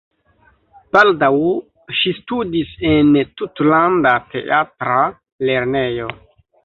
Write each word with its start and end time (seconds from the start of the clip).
Baldaŭ 0.95 1.27
ŝi 1.99 2.13
studis 2.21 2.73
en 2.93 3.11
Tutlanda 3.43 4.15
Teatra 4.33 4.97
Lernejo. 5.51 6.11